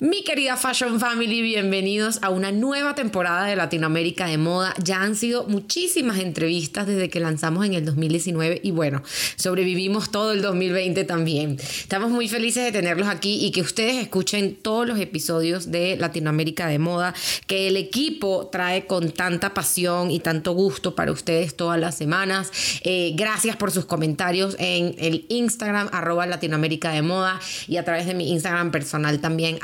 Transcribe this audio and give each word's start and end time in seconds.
Mi 0.00 0.22
querida 0.22 0.56
Fashion 0.56 1.00
Family, 1.00 1.42
bienvenidos 1.42 2.20
a 2.22 2.30
una 2.30 2.52
nueva 2.52 2.94
temporada 2.94 3.46
de 3.46 3.56
Latinoamérica 3.56 4.28
de 4.28 4.38
Moda. 4.38 4.72
Ya 4.80 5.02
han 5.02 5.16
sido 5.16 5.42
muchísimas 5.48 6.20
entrevistas 6.20 6.86
desde 6.86 7.10
que 7.10 7.18
lanzamos 7.18 7.66
en 7.66 7.74
el 7.74 7.84
2019 7.84 8.60
y 8.62 8.70
bueno, 8.70 9.02
sobrevivimos 9.34 10.12
todo 10.12 10.30
el 10.30 10.40
2020 10.40 11.02
también. 11.02 11.56
Estamos 11.58 12.12
muy 12.12 12.28
felices 12.28 12.62
de 12.62 12.70
tenerlos 12.70 13.08
aquí 13.08 13.44
y 13.44 13.50
que 13.50 13.60
ustedes 13.60 13.96
escuchen 13.96 14.54
todos 14.54 14.86
los 14.86 15.00
episodios 15.00 15.72
de 15.72 15.96
Latinoamérica 15.96 16.68
de 16.68 16.78
Moda 16.78 17.12
que 17.48 17.66
el 17.66 17.76
equipo 17.76 18.48
trae 18.52 18.86
con 18.86 19.10
tanta 19.10 19.52
pasión 19.52 20.12
y 20.12 20.20
tanto 20.20 20.52
gusto 20.52 20.94
para 20.94 21.10
ustedes 21.10 21.56
todas 21.56 21.80
las 21.80 21.96
semanas. 21.96 22.52
Eh, 22.84 23.14
gracias 23.16 23.56
por 23.56 23.72
sus 23.72 23.84
comentarios 23.84 24.54
en 24.60 24.94
el 24.98 25.26
Instagram 25.28 25.88
arroba 25.90 26.24
Latinoamérica 26.24 26.92
de 26.92 27.02
Moda 27.02 27.40
y 27.66 27.78
a 27.78 27.84
través 27.84 28.06
de 28.06 28.14
mi 28.14 28.30
Instagram 28.30 28.70
personal 28.70 29.18
también 29.18 29.58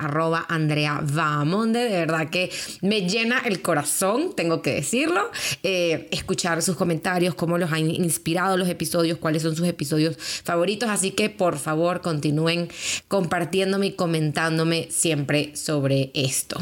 Andrea 0.49 1.01
Vamonde. 1.03 1.81
De 1.81 1.99
verdad 1.99 2.31
que 2.31 2.51
me 2.81 3.09
llena 3.09 3.41
el 3.45 3.61
corazón, 3.63 4.35
tengo 4.37 4.63
que 4.63 4.75
decirlo, 4.75 5.31
eh, 5.63 6.09
escuchar 6.11 6.63
sus 6.63 6.77
comentarios, 6.77 7.35
cómo 7.35 7.59
los 7.59 7.73
han 7.73 7.91
inspirado 7.91 8.57
los 8.57 8.69
episodios, 8.69 9.19
cuáles 9.19 9.43
son 9.43 9.57
sus 9.57 9.67
episodios 9.67 10.17
favoritos. 10.45 10.89
Así 10.89 11.11
que 11.11 11.31
por 11.31 11.59
favor 11.59 12.01
continúen 12.01 12.69
compartiéndome 13.09 13.87
y 13.87 13.93
comentándome 13.93 14.89
siempre 14.91 15.57
sobre 15.57 16.11
esto 16.15 16.59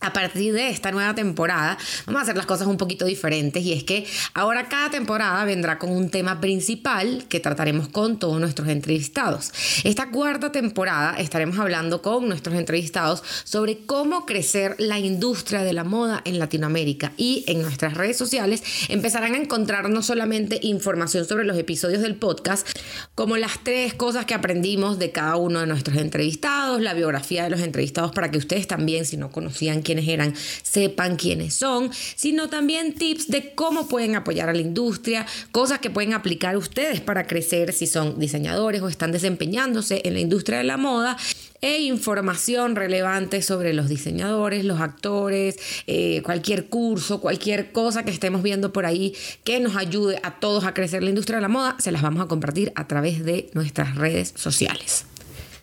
a 0.00 0.12
partir 0.12 0.52
de 0.54 0.68
esta 0.70 0.90
nueva 0.90 1.14
temporada 1.14 1.76
vamos 2.06 2.20
a 2.20 2.22
hacer 2.22 2.36
las 2.36 2.46
cosas 2.46 2.66
un 2.66 2.76
poquito 2.76 3.04
diferentes 3.04 3.62
y 3.64 3.72
es 3.72 3.84
que 3.84 4.06
ahora 4.34 4.68
cada 4.68 4.90
temporada 4.90 5.44
vendrá 5.44 5.78
con 5.78 5.90
un 5.90 6.10
tema 6.10 6.40
principal 6.40 7.24
que 7.28 7.40
trataremos 7.40 7.88
con 7.88 8.18
todos 8.18 8.40
nuestros 8.40 8.68
entrevistados. 8.68 9.52
Esta 9.84 10.10
cuarta 10.10 10.52
temporada 10.52 11.16
estaremos 11.18 11.58
hablando 11.58 12.02
con 12.02 12.28
nuestros 12.28 12.56
entrevistados 12.56 13.22
sobre 13.44 13.78
cómo 13.86 14.24
crecer 14.24 14.74
la 14.78 14.98
industria 14.98 15.62
de 15.62 15.72
la 15.72 15.84
moda 15.84 16.22
en 16.24 16.38
Latinoamérica 16.38 17.12
y 17.16 17.44
en 17.46 17.62
nuestras 17.62 17.94
redes 17.94 18.16
sociales 18.16 18.62
empezarán 18.88 19.34
a 19.34 19.38
encontrar 19.38 19.90
no 19.90 20.02
solamente 20.02 20.60
información 20.62 21.26
sobre 21.26 21.44
los 21.44 21.58
episodios 21.58 22.02
del 22.02 22.16
podcast, 22.16 22.66
como 23.14 23.36
las 23.36 23.62
tres 23.62 23.94
cosas 23.94 24.24
que 24.24 24.34
aprendimos 24.34 24.98
de 24.98 25.10
cada 25.10 25.36
uno 25.36 25.60
de 25.60 25.66
nuestros 25.66 25.98
entrevistados, 25.98 26.80
la 26.80 26.94
biografía 26.94 27.44
de 27.44 27.50
los 27.50 27.60
entrevistados 27.60 28.12
para 28.12 28.30
que 28.30 28.38
ustedes 28.38 28.66
también 28.66 29.04
si 29.04 29.16
no 29.16 29.30
conocían 29.30 29.82
quienes 29.90 30.06
eran 30.06 30.34
sepan 30.62 31.16
quiénes 31.16 31.54
son, 31.54 31.90
sino 32.14 32.48
también 32.48 32.94
tips 32.94 33.26
de 33.26 33.54
cómo 33.56 33.88
pueden 33.88 34.14
apoyar 34.14 34.48
a 34.48 34.52
la 34.52 34.60
industria, 34.60 35.26
cosas 35.50 35.80
que 35.80 35.90
pueden 35.90 36.14
aplicar 36.14 36.56
ustedes 36.56 37.00
para 37.00 37.26
crecer 37.26 37.72
si 37.72 37.88
son 37.88 38.20
diseñadores 38.20 38.82
o 38.82 38.88
están 38.88 39.10
desempeñándose 39.10 40.02
en 40.04 40.14
la 40.14 40.20
industria 40.20 40.58
de 40.58 40.64
la 40.64 40.76
moda 40.76 41.16
e 41.60 41.80
información 41.80 42.76
relevante 42.76 43.42
sobre 43.42 43.72
los 43.72 43.88
diseñadores, 43.88 44.64
los 44.64 44.80
actores, 44.80 45.56
eh, 45.88 46.22
cualquier 46.22 46.66
curso, 46.66 47.20
cualquier 47.20 47.72
cosa 47.72 48.04
que 48.04 48.12
estemos 48.12 48.44
viendo 48.44 48.72
por 48.72 48.86
ahí 48.86 49.16
que 49.42 49.58
nos 49.58 49.74
ayude 49.74 50.20
a 50.22 50.38
todos 50.38 50.64
a 50.64 50.72
crecer 50.72 51.02
la 51.02 51.10
industria 51.10 51.38
de 51.38 51.42
la 51.42 51.48
moda, 51.48 51.76
se 51.80 51.90
las 51.90 52.02
vamos 52.02 52.22
a 52.22 52.28
compartir 52.28 52.72
a 52.76 52.86
través 52.86 53.24
de 53.24 53.50
nuestras 53.54 53.96
redes 53.96 54.32
sociales. 54.36 55.09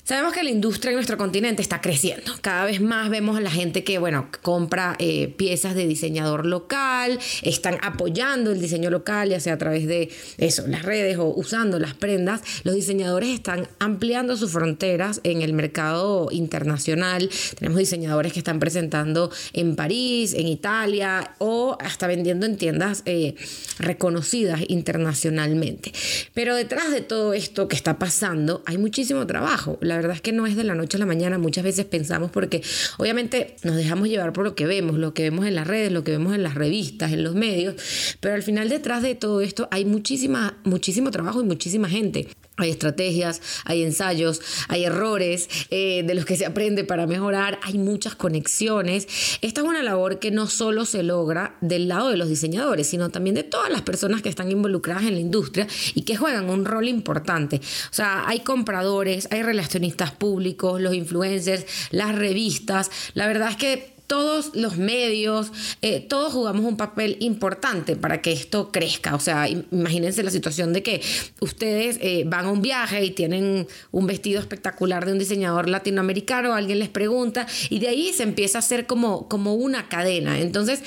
Sabemos 0.08 0.31
que 0.31 0.41
la 0.41 0.52
industria 0.52 0.91
en 0.91 0.95
nuestro 0.95 1.17
continente 1.17 1.61
está 1.61 1.81
creciendo. 1.81 2.31
Cada 2.39 2.63
vez 2.63 2.80
más 2.80 3.09
vemos 3.09 3.36
a 3.36 3.41
la 3.41 3.52
gente 3.52 3.83
que, 3.83 3.97
bueno, 3.97 4.30
compra 4.41 4.95
eh, 4.99 5.27
piezas 5.36 5.75
de 5.75 5.86
diseñador 5.86 6.45
local, 6.45 7.19
están 7.41 7.77
apoyando 7.81 8.53
el 8.53 8.61
diseño 8.61 8.89
local, 8.89 9.27
ya 9.27 9.41
sea 9.41 9.55
a 9.55 9.58
través 9.58 9.86
de 9.86 10.09
eso, 10.38 10.66
las 10.66 10.83
redes 10.83 11.17
o 11.17 11.25
usando 11.25 11.77
las 11.77 11.94
prendas. 11.94 12.41
Los 12.64 12.75
diseñadores 12.75 13.31
están 13.31 13.67
ampliando 13.80 14.38
sus 14.38 14.53
fronteras 14.53 15.19
en 15.25 15.41
el 15.41 15.52
mercado 15.52 16.30
internacional. 16.31 17.30
Tenemos 17.59 17.77
diseñadores 17.77 18.31
que 18.31 18.39
están 18.39 18.59
presentando 18.61 19.30
en 19.52 19.75
París, 19.75 20.33
en 20.36 20.47
Italia 20.47 21.36
o 21.39 21.77
hasta 21.81 22.08
vendiendo 22.08 22.45
en 22.45 22.55
tiendas 22.55 23.03
eh, 23.08 23.36
reconocidas 23.77 24.61
internacionalmente. 24.69 25.92
Pero 26.33 26.55
detrás 26.55 26.92
de 26.92 27.02
todo 27.02 27.33
esto 27.33 27.67
que 27.67 27.76
está 27.76 27.99
pasando 27.99 28.64
hay 28.65 28.77
muchísimo 28.77 29.27
trabajo. 29.27 29.77
Verdad 29.97 30.15
es 30.15 30.21
que 30.21 30.31
no 30.31 30.47
es 30.47 30.55
de 30.55 30.63
la 30.63 30.75
noche 30.75 30.97
a 30.97 30.99
la 30.99 31.05
mañana, 31.05 31.37
muchas 31.37 31.63
veces 31.63 31.85
pensamos 31.85 32.31
porque 32.31 32.61
obviamente 32.97 33.55
nos 33.63 33.75
dejamos 33.75 34.09
llevar 34.09 34.33
por 34.33 34.43
lo 34.43 34.55
que 34.55 34.65
vemos, 34.65 34.97
lo 34.97 35.13
que 35.13 35.23
vemos 35.23 35.45
en 35.45 35.55
las 35.55 35.67
redes, 35.67 35.91
lo 35.91 36.03
que 36.03 36.11
vemos 36.11 36.33
en 36.33 36.43
las 36.43 36.55
revistas, 36.55 37.11
en 37.11 37.23
los 37.23 37.35
medios, 37.35 37.75
pero 38.19 38.36
al 38.36 38.43
final 38.43 38.69
detrás 38.69 39.03
de 39.03 39.15
todo 39.15 39.41
esto 39.41 39.67
hay 39.71 39.86
muchísima, 39.86 40.57
muchísimo 40.63 41.11
trabajo 41.11 41.41
y 41.41 41.45
muchísima 41.45 41.89
gente. 41.89 42.27
Hay 42.57 42.71
estrategias, 42.71 43.41
hay 43.65 43.83
ensayos, 43.83 44.41
hay 44.67 44.85
errores 44.85 45.47
eh, 45.69 46.01
de 46.03 46.15
los 46.15 46.25
que 46.25 46.35
se 46.35 46.45
aprende 46.45 46.83
para 46.83 47.05
mejorar, 47.05 47.59
hay 47.61 47.77
muchas 47.77 48.15
conexiones. 48.15 49.07
Esta 49.41 49.61
es 49.61 49.67
una 49.67 49.83
labor 49.83 50.17
que 50.17 50.31
no 50.31 50.47
solo 50.47 50.85
se 50.85 51.03
logra 51.03 51.55
del 51.61 51.87
lado 51.87 52.09
de 52.09 52.17
los 52.17 52.29
diseñadores, 52.29 52.87
sino 52.87 53.09
también 53.09 53.35
de 53.35 53.43
todas 53.43 53.69
las 53.69 53.83
personas 53.83 54.23
que 54.23 54.29
están 54.29 54.51
involucradas 54.51 55.03
en 55.03 55.13
la 55.13 55.19
industria 55.19 55.67
y 55.93 56.01
que 56.01 56.17
juegan 56.17 56.49
un 56.49 56.65
rol 56.65 56.87
importante. 56.87 57.57
O 57.57 57.93
sea, 57.93 58.27
hay 58.27 58.39
compradores, 58.39 59.27
hay 59.31 59.43
relacionistas 59.43 60.11
públicos, 60.11 60.81
los 60.81 60.95
influencers, 60.95 61.65
las 61.91 62.15
revistas. 62.15 62.89
La 63.13 63.27
verdad 63.27 63.51
es 63.51 63.57
que 63.57 63.96
todos 64.07 64.55
los 64.55 64.77
medios, 64.77 65.51
eh, 65.81 65.99
todos 65.99 66.33
jugamos 66.33 66.65
un 66.65 66.77
papel 66.77 67.17
importante 67.19 67.95
para 67.95 68.21
que 68.21 68.31
esto 68.31 68.71
crezca. 68.71 69.15
O 69.15 69.19
sea, 69.19 69.47
imagínense 69.49 70.23
la 70.23 70.31
situación 70.31 70.73
de 70.73 70.81
que 70.81 71.01
ustedes 71.41 71.99
eh, 72.01 72.23
van 72.25 72.45
a 72.45 72.51
un 72.51 72.61
viaje 72.61 73.03
y 73.03 73.11
tienen 73.11 73.67
un 73.91 74.07
vestido 74.07 74.39
espectacular 74.39 75.05
de 75.05 75.11
un 75.11 75.19
diseñador 75.19 75.67
latinoamericano, 75.67 76.53
alguien 76.53 76.79
les 76.79 76.89
pregunta 76.89 77.45
y 77.69 77.79
de 77.79 77.89
ahí 77.89 78.13
se 78.13 78.23
empieza 78.23 78.57
a 78.57 78.59
hacer 78.59 78.87
como, 78.87 79.27
como 79.27 79.55
una 79.55 79.89
cadena. 79.89 80.39
Entonces, 80.39 80.81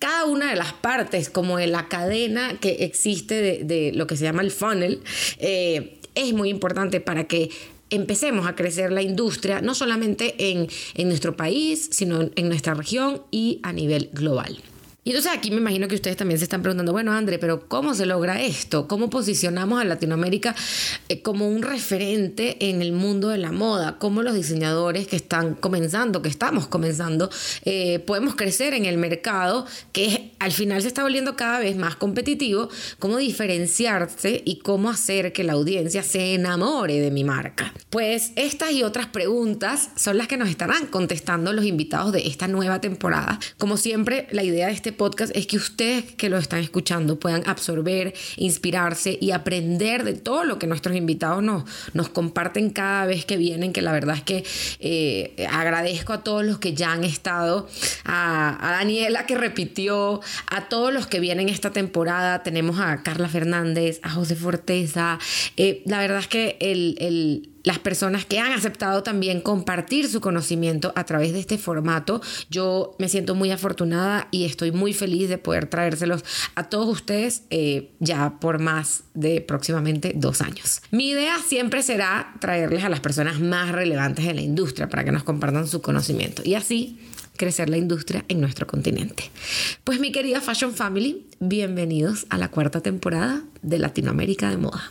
cada 0.00 0.24
una 0.24 0.50
de 0.50 0.56
las 0.56 0.72
partes, 0.72 1.30
como 1.30 1.56
de 1.56 1.68
la 1.68 1.88
cadena 1.88 2.58
que 2.60 2.84
existe 2.84 3.64
de, 3.64 3.92
lo 3.94 4.06
que 4.06 4.16
se 4.16 4.24
llama 4.24 4.42
el 4.42 4.50
funnel, 4.50 5.00
eh, 5.38 6.00
es 6.14 6.32
muy 6.32 6.48
importante 6.48 7.00
para 7.00 7.24
que 7.24 7.50
empecemos 7.90 8.46
a 8.46 8.54
crecer 8.54 8.92
la 8.92 9.02
industria, 9.02 9.60
no 9.60 9.74
solamente 9.74 10.50
en, 10.50 10.68
en 10.94 11.08
nuestro 11.08 11.36
país, 11.36 11.88
sino 11.92 12.28
en 12.34 12.48
nuestra 12.48 12.74
región 12.74 13.22
y 13.30 13.60
a 13.62 13.72
nivel 13.72 14.10
global. 14.12 14.58
Y 15.06 15.10
entonces 15.10 15.32
aquí 15.36 15.50
me 15.50 15.58
imagino 15.58 15.86
que 15.86 15.96
ustedes 15.96 16.16
también 16.16 16.38
se 16.38 16.44
están 16.44 16.62
preguntando, 16.62 16.92
bueno, 16.92 17.12
André, 17.12 17.38
pero 17.38 17.68
¿cómo 17.68 17.94
se 17.94 18.06
logra 18.06 18.40
esto? 18.40 18.88
¿Cómo 18.88 19.10
posicionamos 19.10 19.78
a 19.78 19.84
Latinoamérica 19.84 20.54
eh, 21.10 21.20
como 21.20 21.46
un 21.46 21.60
referente 21.60 22.70
en 22.70 22.80
el 22.80 22.92
mundo 22.92 23.28
de 23.28 23.36
la 23.36 23.52
moda? 23.52 23.98
¿Cómo 23.98 24.22
los 24.22 24.34
diseñadores 24.34 25.06
que 25.06 25.16
están 25.16 25.56
comenzando, 25.56 26.22
que 26.22 26.30
estamos 26.30 26.68
comenzando, 26.68 27.28
eh, 27.66 27.98
podemos 27.98 28.34
crecer 28.34 28.72
en 28.72 28.86
el 28.86 28.96
mercado 28.96 29.66
que 29.92 30.32
al 30.38 30.52
final 30.52 30.80
se 30.80 30.88
está 30.88 31.02
volviendo 31.02 31.36
cada 31.36 31.58
vez 31.58 31.76
más 31.76 31.96
competitivo? 31.96 32.70
¿Cómo 32.98 33.18
diferenciarse 33.18 34.40
y 34.46 34.60
cómo 34.60 34.88
hacer 34.88 35.34
que 35.34 35.44
la 35.44 35.52
audiencia 35.52 36.02
se 36.02 36.32
enamore 36.32 36.98
de 37.00 37.10
mi 37.10 37.24
marca? 37.24 37.74
Pues 37.90 38.32
estas 38.36 38.72
y 38.72 38.82
otras 38.82 39.08
preguntas 39.08 39.90
son 39.96 40.16
las 40.16 40.28
que 40.28 40.38
nos 40.38 40.48
estarán 40.48 40.86
contestando 40.86 41.52
los 41.52 41.66
invitados 41.66 42.10
de 42.12 42.26
esta 42.26 42.48
nueva 42.48 42.80
temporada. 42.80 43.38
Como 43.58 43.76
siempre, 43.76 44.28
la 44.30 44.42
idea 44.42 44.68
de 44.68 44.72
este 44.72 44.93
podcast 44.94 45.34
es 45.36 45.46
que 45.46 45.56
ustedes 45.56 46.04
que 46.14 46.28
lo 46.28 46.38
están 46.38 46.60
escuchando 46.60 47.18
puedan 47.18 47.46
absorber, 47.46 48.14
inspirarse 48.36 49.18
y 49.20 49.30
aprender 49.32 50.04
de 50.04 50.14
todo 50.14 50.44
lo 50.44 50.58
que 50.58 50.66
nuestros 50.66 50.96
invitados 50.96 51.42
nos, 51.42 51.64
nos 51.92 52.08
comparten 52.08 52.70
cada 52.70 53.06
vez 53.06 53.24
que 53.24 53.36
vienen, 53.36 53.72
que 53.72 53.82
la 53.82 53.92
verdad 53.92 54.16
es 54.16 54.22
que 54.22 54.44
eh, 54.80 55.46
agradezco 55.50 56.12
a 56.12 56.22
todos 56.22 56.44
los 56.44 56.58
que 56.58 56.74
ya 56.74 56.92
han 56.92 57.04
estado, 57.04 57.68
a, 58.04 58.58
Daniela 58.78 59.26
que 59.26 59.36
repitió, 59.36 60.20
a 60.46 60.68
todos 60.68 60.92
los 60.92 61.06
que 61.06 61.20
vienen 61.20 61.48
esta 61.48 61.70
temporada, 61.70 62.42
tenemos 62.42 62.80
a 62.80 63.02
Carla 63.02 63.28
Fernández, 63.28 64.00
a 64.02 64.10
José 64.10 64.36
Forteza, 64.36 65.18
eh, 65.56 65.82
la 65.86 65.98
verdad 65.98 66.18
es 66.18 66.28
que 66.28 66.56
el, 66.60 66.96
el 66.98 67.53
las 67.64 67.78
personas 67.78 68.24
que 68.24 68.38
han 68.38 68.52
aceptado 68.52 69.02
también 69.02 69.40
compartir 69.40 70.08
su 70.08 70.20
conocimiento 70.20 70.92
a 70.94 71.04
través 71.04 71.32
de 71.32 71.40
este 71.40 71.58
formato. 71.58 72.20
Yo 72.50 72.94
me 72.98 73.08
siento 73.08 73.34
muy 73.34 73.50
afortunada 73.50 74.28
y 74.30 74.44
estoy 74.44 74.70
muy 74.70 74.92
feliz 74.92 75.28
de 75.28 75.38
poder 75.38 75.66
traérselos 75.66 76.24
a 76.54 76.68
todos 76.68 76.88
ustedes 76.88 77.42
eh, 77.50 77.90
ya 77.98 78.38
por 78.38 78.60
más 78.60 79.04
de 79.14 79.40
próximamente 79.40 80.12
dos 80.14 80.40
años. 80.42 80.82
Mi 80.90 81.10
idea 81.10 81.36
siempre 81.44 81.82
será 81.82 82.34
traerles 82.40 82.84
a 82.84 82.88
las 82.88 83.00
personas 83.00 83.40
más 83.40 83.72
relevantes 83.72 84.26
de 84.26 84.34
la 84.34 84.42
industria 84.42 84.88
para 84.88 85.04
que 85.04 85.12
nos 85.12 85.24
compartan 85.24 85.66
su 85.66 85.80
conocimiento 85.80 86.42
y 86.44 86.54
así 86.54 86.98
crecer 87.36 87.68
la 87.68 87.78
industria 87.78 88.24
en 88.28 88.40
nuestro 88.40 88.66
continente. 88.66 89.30
Pues 89.82 89.98
mi 89.98 90.12
querida 90.12 90.40
Fashion 90.40 90.74
Family, 90.74 91.26
bienvenidos 91.40 92.26
a 92.28 92.38
la 92.38 92.50
cuarta 92.50 92.80
temporada 92.80 93.42
de 93.62 93.78
Latinoamérica 93.78 94.50
de 94.50 94.58
Moda. 94.58 94.90